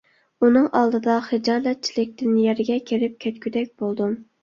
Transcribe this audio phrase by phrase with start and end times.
[0.45, 4.23] ئۇنىڭ ئالدىدا خىجالەتچىلىكتىن يەرگە كىرىپ كەتكۈدەك بولدۇم.